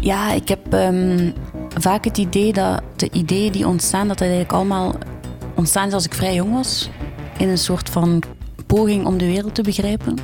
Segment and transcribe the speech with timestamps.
[0.00, 1.30] Ja, ik heb ehm,
[1.74, 4.94] vaak het idee dat de ideeën die ontstaan, dat dat eigenlijk allemaal
[5.54, 6.90] ontstaan is als ik vrij jong was.
[7.38, 8.22] In een soort van
[8.66, 10.14] poging om de wereld te begrijpen.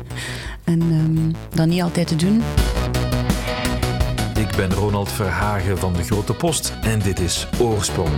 [0.64, 2.42] en um, dat niet altijd te doen.
[4.38, 8.10] Ik ben Ronald Verhagen van de Grote Post en dit is Oorsprong.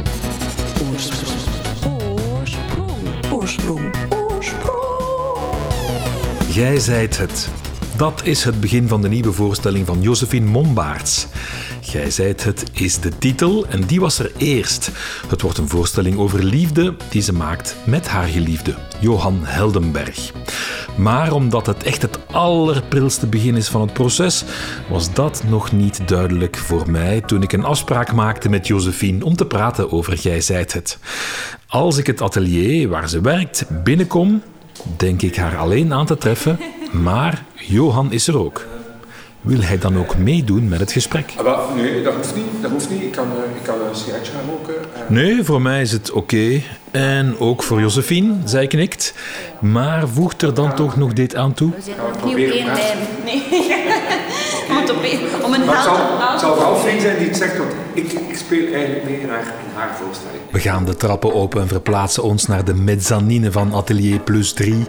[0.91, 1.41] Oorsprong.
[2.39, 3.32] Oorsprong.
[3.32, 3.95] Oorsprong.
[4.11, 4.82] Oorsprong.
[6.48, 7.61] Jij zijt het.
[7.96, 11.27] Dat is het begin van de nieuwe voorstelling van Josephine Mombaerts.
[11.80, 14.90] Gij zijt het is de titel en die was er eerst.
[15.26, 20.32] Het wordt een voorstelling over liefde die ze maakt met haar geliefde, Johan Heldenberg.
[20.96, 24.45] Maar omdat het echt het allerprilste begin is van het proces,
[24.90, 29.36] was dat nog niet duidelijk voor mij toen ik een afspraak maakte met Josephine om
[29.36, 30.98] te praten over Gij zijt het.
[31.67, 34.42] Als ik het atelier waar ze werkt binnenkom,
[34.97, 36.59] denk ik haar alleen aan te treffen,
[36.92, 38.67] maar Johan is er ook.
[39.41, 41.34] Wil hij dan ook meedoen met het gesprek?
[41.45, 42.45] Ah, nee, dat hoeft niet.
[42.61, 43.03] Dat hoeft niet.
[43.03, 44.75] Ik kan, uh, ik kan een sigaretje gaan roken.
[44.75, 45.09] Uh.
[45.09, 46.61] Nee, voor mij is het oké.
[46.91, 49.15] En ook voor Josephine, zij knikt.
[49.61, 51.71] Maar voegt er dan toch nog dit aan toe?
[51.71, 52.99] We zijn opnieuw één lijn.
[53.25, 53.43] Nee.
[55.45, 58.37] om een het zal, het zal vooral fijn zijn die het zegt, want ik, ik
[58.37, 60.41] speel eigenlijk mee in haar, in haar voorstelling.
[60.51, 64.87] We gaan de trappen open en verplaatsen ons naar de mezzanine van Atelier Plus 3.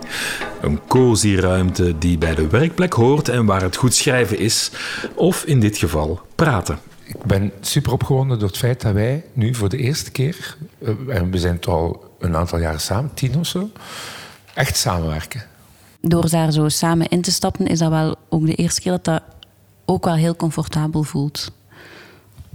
[0.62, 4.72] Een cozy ruimte die bij de werkplek hoort en waar het goed schrijven is.
[5.16, 6.80] Of in dit geval praten.
[7.06, 10.90] Ik ben super opgewonden door het feit dat wij nu voor de eerste keer, eh,
[11.08, 13.70] en we zijn toch al een aantal jaren samen, tien of zo,
[14.54, 15.44] echt samenwerken.
[16.02, 19.04] Door daar zo samen in te stappen, is dat wel ook de eerste keer dat
[19.04, 19.22] dat
[19.86, 21.52] ook wel heel comfortabel voelt.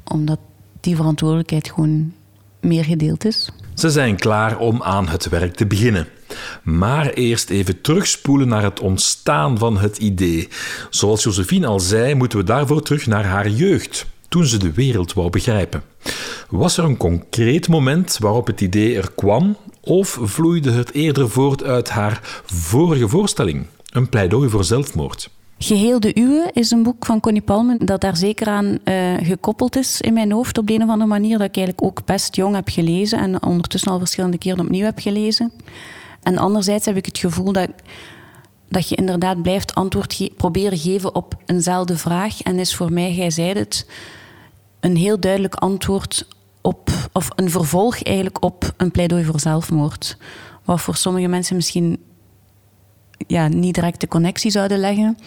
[0.04, 0.38] Omdat
[0.80, 2.12] die verantwoordelijkheid gewoon
[2.60, 3.50] meer gedeeld is.
[3.74, 6.08] Ze zijn klaar om aan het werk te beginnen.
[6.62, 10.48] Maar eerst even terugspoelen naar het ontstaan van het idee.
[10.90, 15.12] Zoals Josephine al zei, moeten we daarvoor terug naar haar jeugd, toen ze de wereld
[15.12, 15.82] wou begrijpen.
[16.48, 21.62] Was er een concreet moment waarop het idee er kwam, of vloeide het eerder voort
[21.62, 25.30] uit haar vorige voorstelling, een pleidooi voor zelfmoord?
[25.58, 29.76] Geheel de Uwe is een boek van Connie Palmen dat daar zeker aan uh, gekoppeld
[29.76, 31.38] is in mijn hoofd op de een of andere manier.
[31.38, 34.98] Dat ik eigenlijk ook best jong heb gelezen en ondertussen al verschillende keren opnieuw heb
[34.98, 35.52] gelezen.
[36.22, 37.68] En anderzijds heb ik het gevoel dat,
[38.68, 42.42] dat je inderdaad blijft antwoord ge proberen geven op eenzelfde vraag.
[42.42, 43.86] En is voor mij, jij zei het,
[44.80, 46.26] een heel duidelijk antwoord
[46.60, 50.16] op, of een vervolg eigenlijk op een pleidooi voor zelfmoord.
[50.64, 51.98] Wat voor sommige mensen misschien
[53.28, 55.18] ja, niet direct de connectie zouden leggen.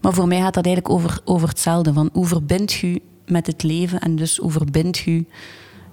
[0.00, 1.92] Maar voor mij gaat dat eigenlijk over, over hetzelfde.
[1.92, 5.24] Van hoe verbind je met het leven en dus hoe verbind je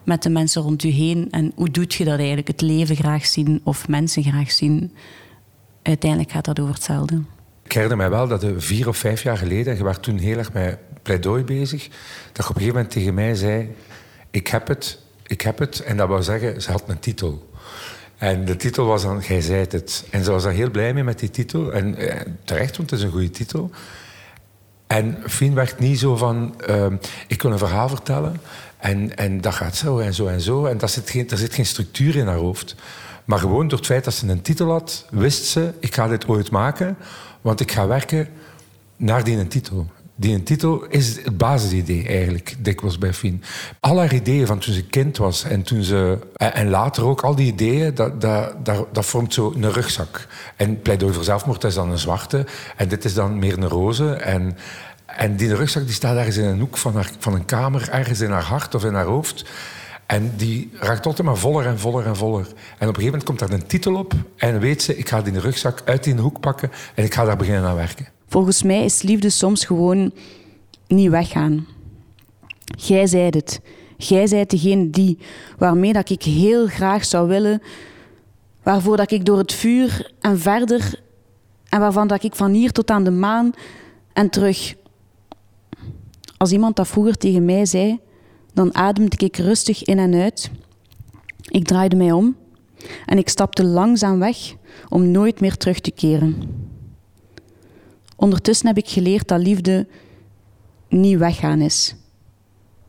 [0.03, 2.47] met de mensen rond je heen en hoe doet je dat eigenlijk?
[2.47, 4.93] Het leven graag zien of mensen graag zien.
[5.81, 7.21] Uiteindelijk gaat dat over hetzelfde.
[7.63, 10.53] Ik herinner mij wel dat vier of vijf jaar geleden, je was toen heel erg
[10.53, 11.87] met pleidooi bezig,
[12.31, 13.69] dat je op een gegeven moment tegen mij zei:
[14.31, 15.79] Ik heb het, ik heb het.
[15.79, 17.49] En dat wou zeggen, ze had een titel.
[18.21, 20.05] En de titel was dan Gij zijt het.
[20.09, 21.73] En ze was daar heel blij mee met die titel.
[21.73, 23.71] En eh, terecht, want het is een goede titel.
[24.87, 26.55] En Fien werd niet zo van...
[26.69, 26.85] Uh,
[27.27, 28.41] ik wil een verhaal vertellen
[28.77, 30.65] en, en dat gaat zo en zo en zo.
[30.65, 32.75] En daar zit, geen, daar zit geen structuur in haar hoofd.
[33.25, 35.73] Maar gewoon door het feit dat ze een titel had, wist ze...
[35.79, 36.97] ik ga dit ooit maken,
[37.41, 38.27] want ik ga werken
[38.95, 39.87] naar die titel.
[40.21, 43.43] Die een titel is het basisidee eigenlijk, dikwijls bij Fien.
[43.79, 46.17] Al haar ideeën van toen ze kind was en toen ze...
[46.35, 50.27] En later ook, al die ideeën, dat, dat, dat, dat vormt zo een rugzak.
[50.55, 52.45] En pleidooi voor zelfmoord is dan een zwarte.
[52.75, 54.13] En dit is dan meer een roze.
[54.13, 54.57] En,
[55.05, 58.21] en die rugzak die staat ergens in een hoek van, haar, van een kamer, ergens
[58.21, 59.45] in haar hart of in haar hoofd.
[60.05, 62.45] En die raakt altijd maar voller en voller en voller.
[62.45, 65.21] En op een gegeven moment komt daar een titel op en weet ze, ik ga
[65.21, 68.20] die rugzak uit die hoek pakken en ik ga daar beginnen aan werken.
[68.31, 70.11] Volgens mij is liefde soms gewoon
[70.87, 71.67] niet weggaan.
[72.77, 73.61] Jij zei het.
[73.97, 75.17] Jij zijt degene die,
[75.57, 77.61] waarmee dat ik heel graag zou willen,
[78.63, 81.01] waarvoor dat ik door het vuur en verder,
[81.69, 83.51] en waarvan dat ik van hier tot aan de maan
[84.13, 84.75] en terug.
[86.37, 87.99] Als iemand dat vroeger tegen mij zei,
[88.53, 90.51] dan ademde ik rustig in en uit.
[91.49, 92.35] Ik draaide mij om
[93.05, 94.37] en ik stapte langzaam weg
[94.89, 96.69] om nooit meer terug te keren.
[98.21, 99.87] Ondertussen heb ik geleerd dat liefde
[100.89, 101.95] niet weggaan is.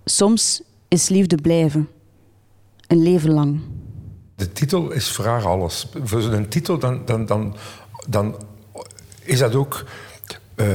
[0.04, 1.88] Soms is liefde blijven,
[2.86, 3.60] een leven lang.
[4.34, 5.88] De titel is vraag alles.
[6.02, 7.56] Voor een titel dan, dan, dan,
[8.08, 8.36] dan
[9.22, 9.84] is dat ook.
[10.56, 10.66] Uh,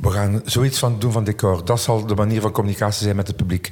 [0.00, 1.64] we gaan zoiets van doen van decor.
[1.64, 3.70] Dat zal de manier van communicatie zijn met het publiek.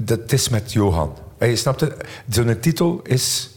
[0.00, 1.16] Dat is met Johan.
[1.38, 2.06] Je snapt het?
[2.28, 3.50] Zo'n titel is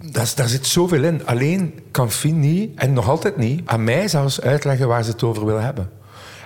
[0.00, 1.26] dat, daar zit zoveel in.
[1.26, 5.22] Alleen kan Fien niet, en nog altijd niet, aan mij zelfs uitleggen waar ze het
[5.22, 5.90] over wil hebben.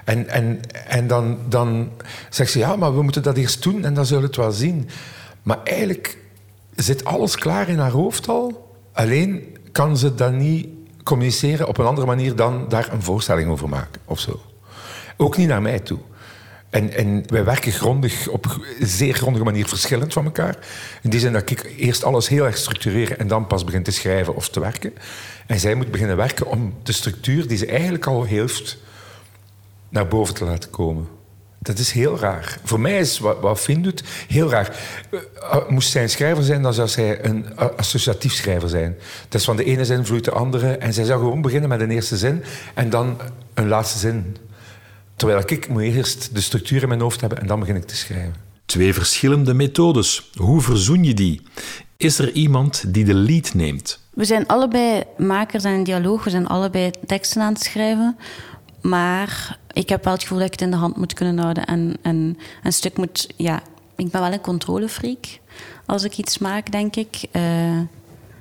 [0.05, 1.91] En, en, en dan, dan
[2.31, 4.53] zegt ze, ja, maar we moeten dat eerst doen en dan zullen we het wel
[4.53, 4.89] zien.
[5.43, 6.19] Maar eigenlijk
[6.75, 8.77] zit alles klaar in haar hoofd al.
[8.93, 10.69] Alleen kan ze dat niet
[11.03, 14.41] communiceren op een andere manier dan daar een voorstelling over maken of zo.
[15.17, 15.99] Ook niet naar mij toe.
[16.73, 20.57] En, en wij werken grondig, op zeer grondige manier verschillend van elkaar.
[21.03, 23.91] In die zin dat ik eerst alles heel erg structureer en dan pas begin te
[23.91, 24.93] schrijven of te werken.
[25.47, 28.79] En zij moet beginnen werken om de structuur die ze eigenlijk al heeft
[29.89, 31.09] naar boven te laten komen.
[31.59, 32.59] Dat is heel raar.
[32.65, 34.81] Voor mij is wat, wat doet heel raar.
[35.11, 35.21] Uh,
[35.69, 38.97] moest zij een schrijver zijn, dan zou zij een associatief schrijver zijn.
[39.29, 40.77] Dat is van de ene zin vloeit de andere.
[40.77, 42.45] En zij zou gewoon beginnen met een eerste zin
[42.75, 43.21] en dan
[43.55, 44.37] een laatste zin.
[45.17, 47.97] Terwijl ik moet eerst de structuur in mijn hoofd hebben en dan begin ik te
[47.97, 48.35] schrijven.
[48.67, 50.31] Twee verschillende methodes.
[50.35, 51.43] Hoe verzoen je die?
[51.97, 54.01] Is er iemand die de lead neemt?
[54.11, 56.25] We zijn allebei makers en dialoog.
[56.25, 58.17] We zijn allebei teksten aan het schrijven.
[58.81, 61.65] Maar ik heb wel het gevoel dat ik het in de hand moet kunnen houden.
[61.65, 63.29] En, en een stuk moet...
[63.37, 63.63] Ja,
[63.97, 65.27] ik ben wel een controlefreak
[65.87, 67.25] als ik iets maak, denk ik.
[67.33, 67.77] Uh,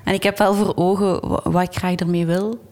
[0.04, 1.20] en ik heb wel voor ogen
[1.52, 2.70] wat ik graag ermee wil.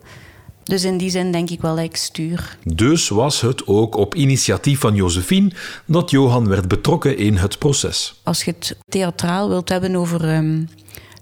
[0.69, 2.57] Dus in die zin denk ik wel dat ik stuur.
[2.63, 5.51] Dus was het ook op initiatief van Josephine
[5.86, 8.19] dat Johan werd betrokken in het proces.
[8.24, 10.69] Als je het theatraal wilt hebben over um,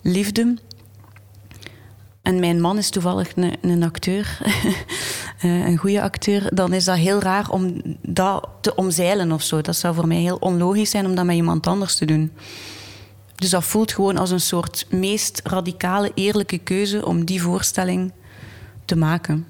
[0.02, 0.58] liefde,
[2.22, 4.38] en mijn man is toevallig een, een acteur,
[5.42, 9.62] eh, een goede acteur, dan is dat heel raar om dat te omzeilen of zo.
[9.62, 12.32] Dat zou voor mij heel onlogisch zijn om dat met iemand anders te doen.
[13.36, 18.12] Dus dat voelt gewoon als een soort meest radicale, eerlijke keuze om die voorstelling
[18.88, 19.48] te maken.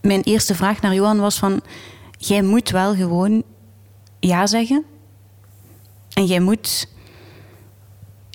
[0.00, 1.60] Mijn eerste vraag naar Johan was van...
[2.18, 3.42] Jij moet wel gewoon
[4.18, 4.84] ja zeggen.
[6.12, 6.88] En jij moet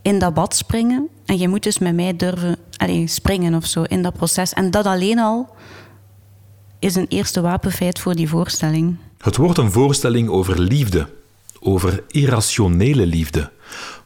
[0.02, 1.10] in dat bad springen.
[1.26, 4.54] En jij moet dus met mij durven allez, springen of zo in dat proces.
[4.54, 5.56] En dat alleen al
[6.80, 8.98] is een eerste wapenfeit voor die voorstelling.
[9.18, 11.10] Het wordt een voorstelling over liefde.
[11.60, 13.52] Over irrationele liefde.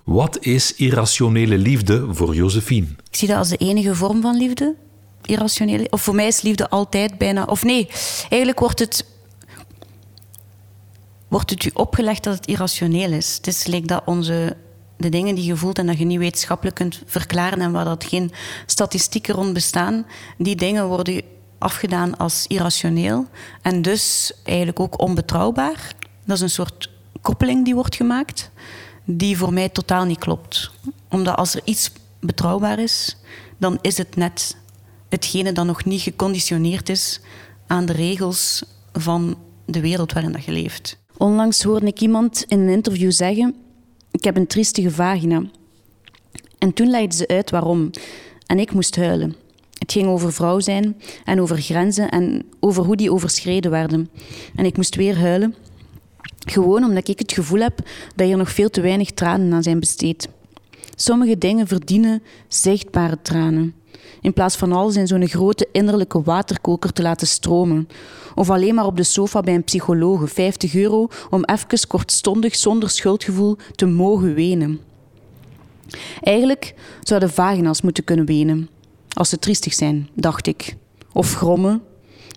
[0.03, 2.87] Wat is irrationele liefde voor Josephine?
[3.09, 4.75] Ik zie dat als de enige vorm van liefde
[5.25, 5.85] irrationeel.
[5.89, 7.43] Of voor mij is liefde altijd bijna.
[7.43, 7.89] Of nee,
[8.21, 9.05] eigenlijk wordt het.
[11.27, 13.35] Wordt het u opgelegd dat het irrationeel is?
[13.35, 14.57] Het is like dat onze,
[14.97, 18.03] de dingen die je voelt en dat je niet wetenschappelijk kunt verklaren en waar dat
[18.03, 18.31] geen
[18.65, 20.05] statistieken rond bestaan,
[20.37, 21.21] die dingen worden
[21.57, 23.27] afgedaan als irrationeel
[23.61, 25.93] en dus eigenlijk ook onbetrouwbaar.
[26.25, 26.89] Dat is een soort
[27.21, 28.51] koppeling die wordt gemaakt,
[29.05, 30.71] die voor mij totaal niet klopt.
[31.09, 33.17] Omdat als er iets betrouwbaar is,
[33.57, 34.55] dan is het net
[35.09, 37.19] hetgene dat nog niet geconditioneerd is
[37.67, 38.63] aan de regels
[38.93, 40.97] van de wereld waarin dat je leeft.
[41.17, 43.55] Onlangs hoorde ik iemand in een interview zeggen:
[44.11, 45.43] Ik heb een triestige vagina.
[46.57, 47.89] En toen legde ze uit waarom.
[48.45, 49.35] En ik moest huilen.
[49.77, 54.09] Het ging over vrouw zijn en over grenzen en over hoe die overschreden werden.
[54.55, 55.55] En ik moest weer huilen.
[56.39, 57.79] Gewoon omdat ik het gevoel heb
[58.15, 60.27] dat hier nog veel te weinig tranen aan zijn besteed.
[60.95, 63.73] Sommige dingen verdienen zichtbare tranen
[64.21, 67.87] in plaats van alles in zo'n grote innerlijke waterkoker te laten stromen.
[68.35, 72.89] Of alleen maar op de sofa bij een psycholoog, 50 euro, om even kortstondig zonder
[72.89, 74.79] schuldgevoel te mogen wenen.
[76.21, 78.69] Eigenlijk zouden vagina's moeten kunnen wenen,
[79.13, 80.75] als ze triestig zijn, dacht ik.
[81.13, 81.81] Of grommen,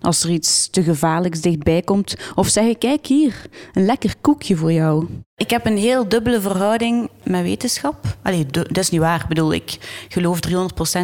[0.02, 2.14] als er iets te gevaarlijks dichtbij komt.
[2.34, 5.06] Of zeggen, kijk hier, een lekker koekje voor jou.
[5.37, 8.16] Ik heb een heel dubbele verhouding met wetenschap.
[8.23, 9.21] Allee, dat is niet waar.
[9.21, 9.78] Ik bedoel, ik
[10.09, 10.50] geloof 300%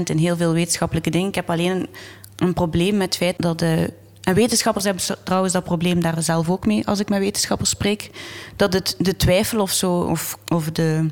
[0.05, 1.29] in heel veel wetenschappelijke dingen.
[1.29, 1.89] Ik heb alleen een,
[2.37, 3.59] een probleem met het feit dat...
[3.59, 7.71] De, en wetenschappers hebben trouwens dat probleem daar zelf ook mee, als ik met wetenschappers
[7.71, 8.11] spreek.
[8.57, 11.07] Dat het, de twijfel of zo, of, of de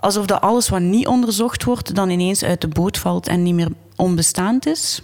[0.00, 3.54] alsof dat alles wat niet onderzocht wordt, dan ineens uit de boot valt en niet
[3.54, 5.02] meer onbestaand is.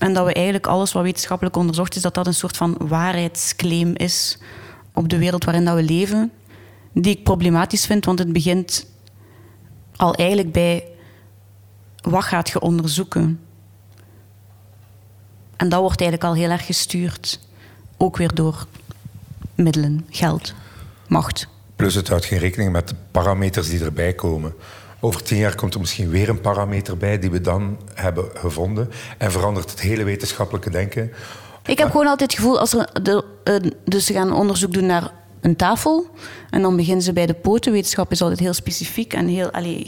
[0.00, 3.92] En dat we eigenlijk alles wat wetenschappelijk onderzocht is, dat dat een soort van waarheidsclaim
[3.96, 4.38] is
[4.94, 6.32] op de wereld waarin dat we leven.
[6.92, 8.86] Die ik problematisch vind, want het begint
[9.96, 10.84] al eigenlijk bij
[12.00, 13.40] wat gaat je onderzoeken.
[15.56, 17.40] En dat wordt eigenlijk al heel erg gestuurd.
[17.96, 18.66] Ook weer door
[19.54, 20.54] middelen, geld,
[21.08, 21.48] macht.
[21.76, 24.54] Plus het houdt geen rekening met de parameters die erbij komen.
[25.00, 28.90] Over tien jaar komt er misschien weer een parameter bij die we dan hebben gevonden.
[29.18, 31.12] En verandert het hele wetenschappelijke denken.
[31.64, 33.24] Ik heb gewoon altijd het gevoel, als er de,
[33.84, 36.06] dus ze gaan onderzoek doen naar een tafel.
[36.50, 37.72] En dan beginnen ze bij de poten.
[37.72, 39.86] Wetenschap is altijd heel specifiek en heel allee,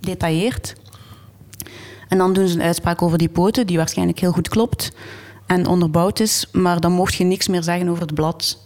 [0.00, 0.72] gedetailleerd.
[0.72, 0.88] Ehm,
[2.08, 4.92] en dan doen ze een uitspraak over die poten, die waarschijnlijk heel goed klopt
[5.46, 6.46] en onderbouwd is.
[6.52, 8.58] Maar dan mocht je niks meer zeggen over het blad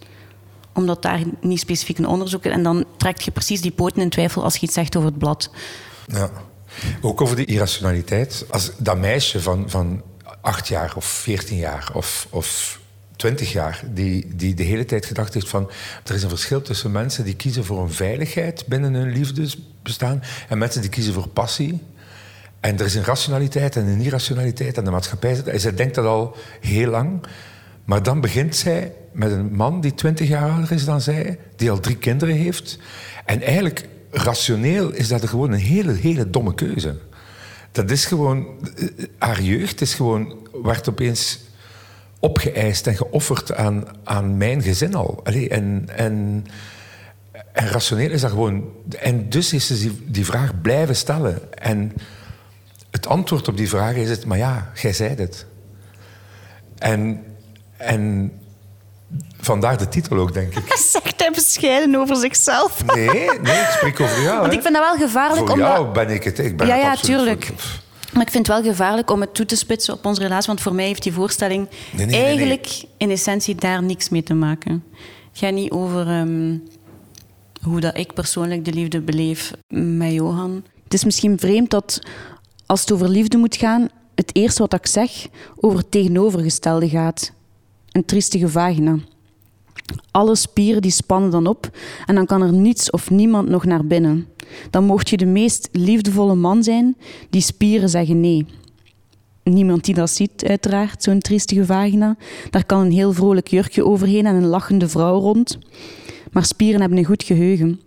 [0.74, 2.52] omdat daar niet specifiek een onderzoek is.
[2.52, 5.18] En dan trekt je precies die poten in twijfel als je iets zegt over het
[5.18, 5.50] blad.
[6.06, 6.30] Ja.
[7.00, 8.44] Ook over die irrationaliteit.
[8.50, 10.02] Als dat meisje van, van
[10.40, 12.80] acht jaar of veertien jaar of, of
[13.16, 15.70] twintig jaar, die, die de hele tijd gedacht heeft van
[16.04, 20.58] er is een verschil tussen mensen die kiezen voor een veiligheid binnen hun liefdesbestaan en
[20.58, 21.82] mensen die kiezen voor passie.
[22.60, 25.42] En er is een rationaliteit en een irrationaliteit en de maatschappij.
[25.44, 27.26] En zij denkt dat al heel lang.
[27.84, 31.70] Maar dan begint zij met een man die twintig jaar ouder is dan zij, die
[31.70, 32.78] al drie kinderen heeft.
[33.24, 36.98] En eigenlijk, rationeel is dat gewoon een hele, hele domme keuze.
[37.72, 38.88] Dat is gewoon, eh,
[39.18, 41.40] haar jeugd is gewoon, werd opeens
[42.18, 45.20] opgeëist en geofferd aan, aan mijn gezin al.
[45.24, 46.44] En, en,
[47.52, 48.64] en rationeel is dat gewoon.
[48.98, 51.52] En dus is ze die, die vraag blijven stellen.
[51.54, 51.92] En
[52.90, 55.46] het antwoord op die vraag is het, maar ja, jij zei het.
[56.78, 57.22] En,
[57.84, 58.32] en
[59.40, 60.76] vandaar de titel ook, denk ik.
[60.92, 62.84] Zegt hij bescheiden over zichzelf?
[62.94, 63.06] Nee,
[63.40, 64.38] nee, ik spreek over jou.
[64.38, 64.56] Want hè.
[64.56, 65.40] ik vind dat wel gevaarlijk.
[65.40, 65.68] Voor omdat...
[65.68, 66.38] jou ben ik het.
[66.38, 67.52] Ik ben Ja, het ja, tuurlijk.
[68.12, 70.46] Maar ik vind het wel gevaarlijk om het toe te spitsen op onze relatie.
[70.46, 72.26] Want voor mij heeft die voorstelling Nee, nee, nee, nee.
[72.26, 74.84] eigenlijk in essentie daar niks mee te maken.
[75.30, 76.56] Het gaat niet over ehm,
[77.62, 80.64] hoe dat ik persoonlijk de liefde beleef met Johan.
[80.84, 82.00] Het is misschien vreemd dat
[82.66, 85.10] als het over liefde moet gaan, het eerste wat ik zeg
[85.56, 87.32] over het tegenovergestelde gaat.
[87.94, 88.98] Een triestige vagina.
[90.10, 91.70] Alle spieren die spannen dan op
[92.06, 94.26] en dan kan er niets of niemand nog naar binnen.
[94.70, 96.96] Dan mocht je de meest liefdevolle man zijn,
[97.30, 98.46] die spieren zeggen nee.
[99.42, 102.16] Niemand die dat ziet, uiteraard, zo'n triestige vagina.
[102.50, 105.58] Daar kan een heel vrolijk jurkje overheen en een lachende vrouw rond.
[106.32, 107.80] Maar spieren hebben een goed geheugen.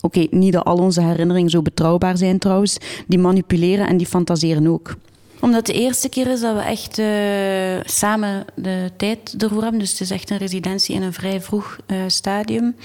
[0.00, 2.78] Oké, niet dat al onze herinneringen zo betrouwbaar zijn trouwens.
[3.06, 4.96] Die manipuleren en die fantaseren ook.
[5.40, 9.80] Omdat het de eerste keer is dat we echt eh, samen de tijd ervoor hebben.
[9.80, 12.76] Dus het is echt een residentie in een vrij vroeg eh, stadium.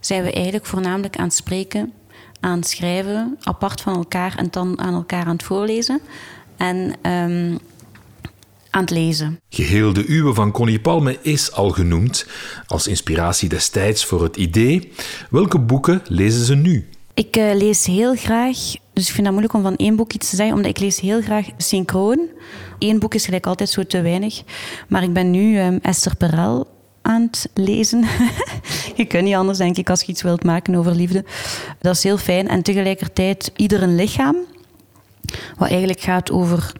[0.00, 1.92] Zijn we eigenlijk voornamelijk aan het spreken,
[2.40, 6.00] aan het schrijven, apart van elkaar en dan aan elkaar aan het voorlezen.
[6.56, 7.56] En ehm,
[8.70, 9.40] aan het lezen.
[9.48, 12.26] Geheel de Uwe van Connie Palme is al genoemd
[12.66, 14.92] als inspiratie destijds voor het idee.
[15.30, 16.88] Welke boeken lezen ze nu?
[17.14, 18.58] Ik eh, lees heel graag,
[18.98, 21.00] dus ik vind het moeilijk om van één boek iets te zeggen, omdat ik lees
[21.00, 22.28] heel graag synchroon.
[22.78, 24.42] Eén boek is gelijk altijd zo te weinig.
[24.88, 26.66] Maar ik ben nu ehm, Esther Perel
[27.02, 28.04] aan het lezen.
[28.96, 31.24] je kunt niet anders, denk ik, als je iets wilt maken over liefde.
[31.80, 32.48] Dat is heel fijn.
[32.48, 34.36] En tegelijkertijd Ieder een lichaam.
[35.56, 36.72] Wat eigenlijk gaat over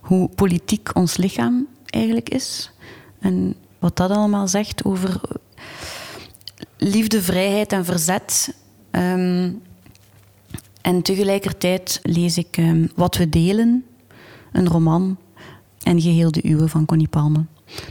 [0.00, 2.72] hoe politiek ons lichaam eigenlijk is.
[3.20, 5.20] En wat dat allemaal zegt over
[6.76, 8.54] liefde, vrijheid en verzet.
[8.90, 9.50] Ehm,
[10.82, 13.84] en tegelijkertijd lees ik ehm, Wat we delen,
[14.52, 15.16] een roman,
[15.82, 17.44] en Geheel de Uwe van Connie Palme.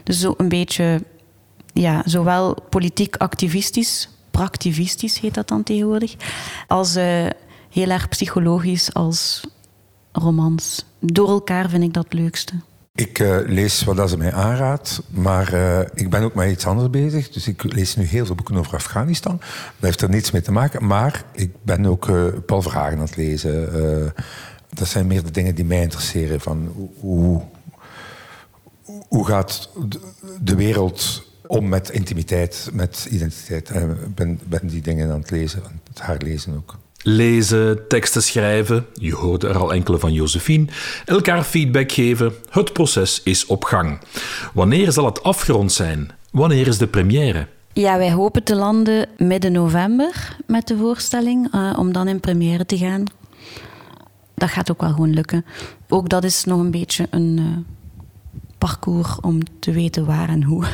[0.04, 1.04] Dus zo een beetje,
[1.74, 6.16] ja, zowel politiek activistisch, praktivistisch heet dat dan tegenwoordig,
[6.68, 7.26] als eh,
[7.70, 9.44] heel erg psychologisch als
[10.12, 10.86] romans.
[11.00, 12.54] Door elkaar vind ik dat leukste.
[12.96, 16.90] Ik eh, lees wat ze mij aanraadt, maar eh, ik ben ook met iets anders
[16.90, 17.30] bezig.
[17.30, 19.38] Dus ik lees nu heel veel boeken over Afghanistan.
[19.38, 20.86] Dat heeft er niets mee te maken.
[20.86, 24.14] Maar ik ben ook eh, Paul aan het lezen.
[24.70, 26.40] Dat zijn meer de dingen die mij interesseren.
[26.42, 27.42] Van hoe,
[29.08, 29.70] hoe gaat
[30.42, 33.70] de- wereld om met intimiteit, met identiteit?
[33.70, 34.16] En ik
[34.50, 36.78] ben, die dingen aan het lezen, aan het herlezen ook.
[37.04, 40.68] Lezen, teksten schrijven, je hoorde er al enkele van Josephine,
[41.06, 44.00] elkaar feedback geven, het proces is op gang.
[44.54, 46.12] Wanneer zal het afgerond zijn?
[46.32, 47.48] Wanneer is de première?
[47.74, 52.66] Ja, wij hopen te landen midden november met de voorstelling, eh, om dan in première
[52.66, 53.04] te gaan.
[54.36, 55.46] Dat gaat ook wel gewoon lukken.
[55.90, 57.81] Ook dat is nog een beetje een eh,
[58.68, 60.66] parcours om te weten waar en hoe.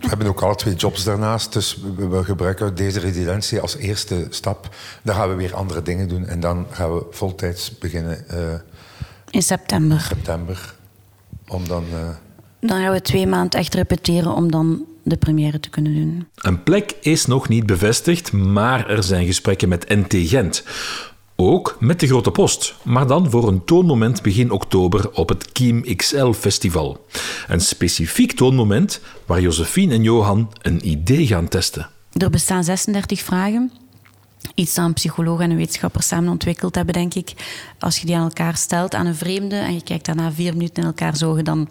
[0.00, 4.74] We hebben ook alle twee jobs daarnaast, dus we, gebruiken deze residentie als eerste stap.
[5.02, 8.38] Dan gaan we weer andere dingen doen en dan gaan we voltijds beginnen eh,
[9.30, 10.00] In september.
[10.00, 10.74] september.
[11.48, 11.84] Om dan...
[11.92, 12.08] eh,
[12.68, 16.26] Dan gaan we twee maanden echt repeteren om dan de première te kunnen doen.
[16.34, 20.64] Een plek is nog niet bevestigd, maar er zijn gesprekken met NT Gent.
[21.42, 25.96] Ook met de Grote Post, maar dan voor een toonmoment begin oktober op het Kiem
[25.96, 27.06] XL Festival.
[27.48, 31.88] Een specifiek toonmoment waar Josephine en Johan een idee gaan testen.
[32.12, 33.72] Er bestaan 36 vragen.
[34.54, 37.32] Iets dat een psycholoog en een wetenschapper samen ontwikkeld hebben, denk ik.
[37.78, 40.82] Als je die aan elkaar stelt, aan een vreemde, en je kijkt daarna vier minuten
[40.82, 41.68] in elkaar zogen, dan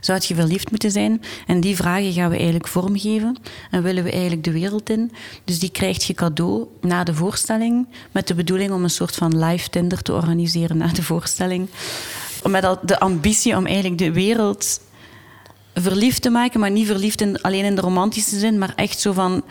[0.00, 1.22] zou je verliefd moeten zijn.
[1.46, 3.36] En die vragen gaan we eigenlijk vormgeven.
[3.70, 5.12] En willen we eigenlijk de wereld in.
[5.44, 7.86] Dus die krijg je cadeau na de voorstelling.
[8.12, 11.68] Met de bedoeling om een soort van live Tinder te organiseren na de voorstelling.
[12.48, 14.80] Met de ambitie om eigenlijk de wereld
[15.74, 19.12] verliefd te maken, maar niet verliefd in, alleen in de romantische zin, maar echt zo
[19.12, 19.42] van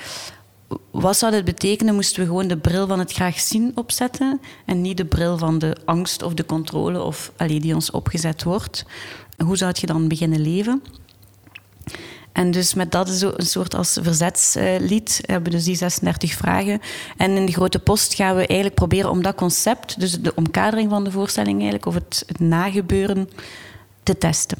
[0.92, 4.82] wat zou dit betekenen moesten we gewoon de bril van het graag zien opzetten en
[4.82, 8.86] niet de bril van de angst of de controle of allee, die ons opgezet wordt.
[9.46, 10.82] Hoe zou je dan beginnen leven?
[12.32, 16.80] En dus met dat zo een soort als verzetslied hebben we dus die 36 vragen.
[17.18, 20.90] En in de grote post gaan we eigenlijk proberen om dat concept, dus de omkadering
[20.90, 23.30] van de voorstelling eigenlijk, of het, het nagebeuren,
[24.04, 24.58] te testen.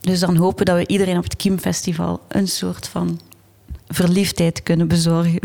[0.00, 3.20] Dus dan hopen dat we iedereen op het Kiemfestival een soort van
[3.94, 5.40] verliefdheid kunnen bezorgen.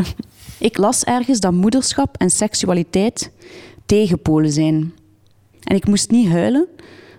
[0.58, 3.30] Ik las ergens dat moederschap en seksualiteit
[3.86, 4.92] tegenpolen zijn.
[5.62, 6.66] En ik moest niet huilen,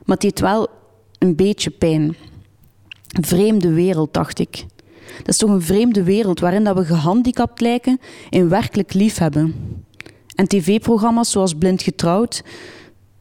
[0.05, 0.67] maar het deed wel
[1.19, 2.15] een beetje pijn.
[3.07, 4.65] Een vreemde wereld, dacht ik.
[5.17, 9.55] Dat is toch een vreemde wereld waarin dat we gehandicapt lijken in werkelijk liefhebben.
[10.35, 12.43] En tv-programma's zoals Blind Getrouwd,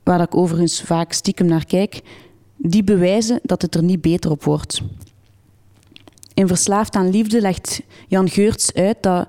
[0.02, 2.00] waar ik overigens vaak stiekem naar kijk,
[2.56, 4.82] die bewijzen dat het er niet beter op wordt.
[6.40, 9.28] In Verslaafd aan Liefde legt Jan Geurts uit dat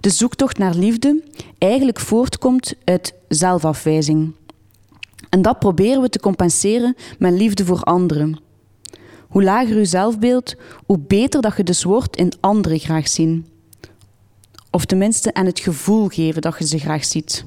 [0.00, 1.22] de zoektocht naar liefde
[1.58, 4.32] eigenlijk voortkomt uit zelfafwijzing.
[5.28, 8.40] En dat proberen we te compenseren met liefde voor anderen.
[9.28, 10.54] Hoe lager uw zelfbeeld,
[10.86, 13.46] hoe beter dat je dus wordt in anderen graag zien.
[14.70, 17.44] Of tenminste aan het gevoel geven dat je ze graag ziet.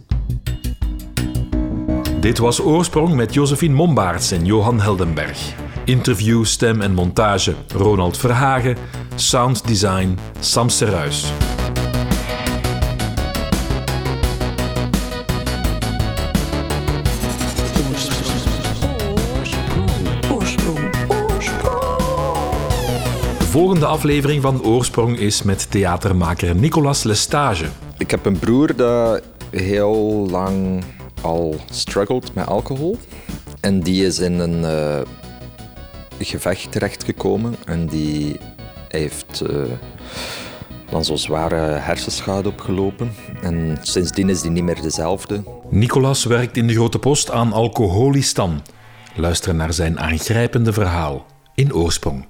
[2.19, 5.55] Dit was Oorsprong met Josephine Mombaerts en Johan Heldenberg.
[5.85, 8.77] Interview, stem en montage Ronald Verhagen.
[9.15, 11.31] Sounddesign Sam Serruis.
[23.37, 27.65] De volgende aflevering van Oorsprong is met theatermaker Nicolas Lestage.
[27.97, 30.83] Ik heb een broer dat heel lang
[31.21, 32.97] al struggelt met alcohol.
[33.59, 35.01] En die is in een uh,
[36.19, 38.39] gevecht terechtgekomen en die
[38.99, 39.63] heeft uh,
[40.89, 43.11] dan zo'n zware hersenschade opgelopen.
[43.41, 45.43] En sindsdien is die niet meer dezelfde.
[45.69, 48.61] Nicolas werkt in de Grote Post aan Alcoholistan.
[49.15, 52.25] Luister naar zijn aangrijpende verhaal in Oorsprong.